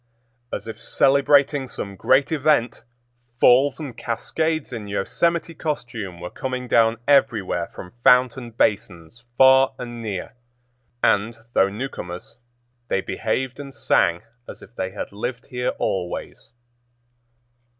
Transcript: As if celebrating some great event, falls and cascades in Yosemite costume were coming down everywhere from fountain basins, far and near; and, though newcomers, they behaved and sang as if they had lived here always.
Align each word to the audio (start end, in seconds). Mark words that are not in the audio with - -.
As 0.51 0.67
if 0.67 0.81
celebrating 0.81 1.67
some 1.67 1.95
great 1.95 2.31
event, 2.31 2.81
falls 3.39 3.79
and 3.79 3.95
cascades 3.95 4.73
in 4.73 4.87
Yosemite 4.87 5.53
costume 5.53 6.19
were 6.19 6.31
coming 6.31 6.67
down 6.67 6.97
everywhere 7.07 7.67
from 7.75 7.93
fountain 8.03 8.49
basins, 8.49 9.23
far 9.37 9.73
and 9.77 10.01
near; 10.01 10.33
and, 11.03 11.37
though 11.53 11.69
newcomers, 11.69 12.35
they 12.87 13.01
behaved 13.01 13.59
and 13.59 13.75
sang 13.75 14.23
as 14.49 14.63
if 14.63 14.75
they 14.75 14.89
had 14.89 15.11
lived 15.11 15.45
here 15.45 15.69
always. 15.77 16.49